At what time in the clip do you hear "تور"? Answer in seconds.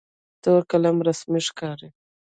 0.41-0.61